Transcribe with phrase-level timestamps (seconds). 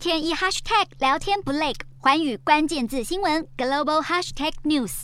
[0.00, 5.02] 天一 hashtag 聊天不累，寰宇关键字新闻 global hashtag news。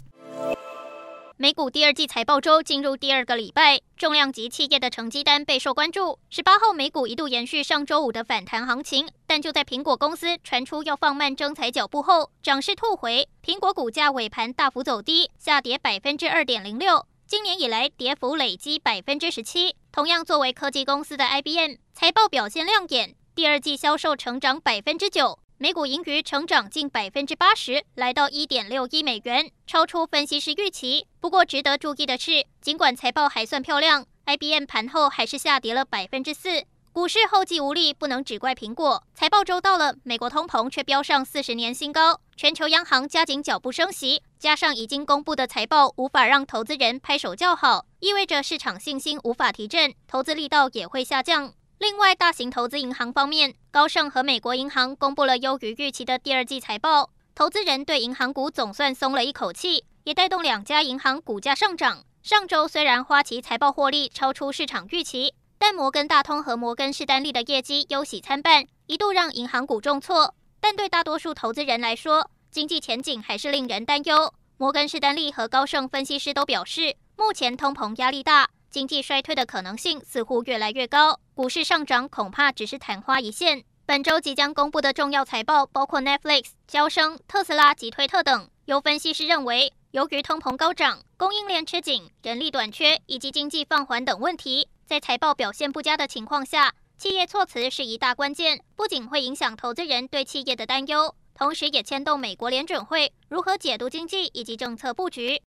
[1.37, 6.19] 美股第二季财报周进入第二个礼拜，重量级企业的成绩单备受关注。
[6.31, 17.05] 十八号美股一度延续上周五的反弹行情，但就在苹果公司传出要放慢征财脚步后，涨势吐回，苹果股价尾盘大幅走低，下跌百分之二点零六。
[17.27, 19.77] 今年以来跌幅累积百分之十七。
[19.93, 31.07] 同样作为科技公司的 IBM 财报表现亮眼，第二季销售成长百分之九，每股盈余成长近百分之八十，来到一点六亿美元，超出分析师预期。
[31.21, 36.65] 不过值得注意的是，尽管财报还算漂亮，IBM 盘后还是下跌了百分之四。
[36.95, 39.05] 股市后继无力，不能只怪苹果。
[39.15, 51.53] 财报周到了，美国通膨却飙上四十年新高，全球央行加紧脚步升息，加上已经公布的财报无法让投资人拍手叫好，意味着市场信心无法提振，投资力道也会下降。
[51.79, 62.03] 另外，大型投资银行方面，高盛和美国银行公布了优于预期的第二季财报，投资人对银行股总算松了一口气，也带动两家银行股价上涨。
[62.23, 65.35] 上周虽然花旗财报获利超出市场预期。
[65.59, 70.35] 但摩根大通和摩根士丹利的业绩忧喜参半，一度让银行股重挫。
[70.61, 74.35] 但对大多数投资人来说，经济前景还是令人担忧。
[74.59, 81.19] 摩根士丹利和高盛分析师都表示，目前通膨压力大，经济衰退的可能性似乎越来越高。
[81.33, 83.65] 股市上涨恐怕只是昙花一现。
[83.87, 88.51] 本周即将公布的重要财报包括 Netflix、娇生、特斯拉及推特等。
[88.67, 94.69] 有分析师认为，由于通膨高涨、供应链吃紧、人力短缺以及经济放缓等问题。
[94.85, 105.41] 在财报表现不佳的情况下，企业措辞是一大关键，不仅会影响投资人对企业的担忧，同时也牵动美国联准会如何解读经济以及政策布局。